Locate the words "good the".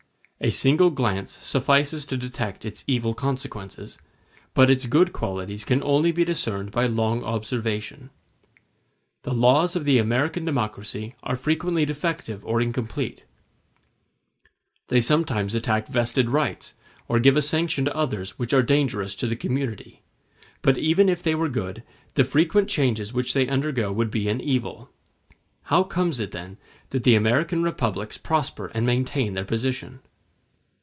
21.49-22.25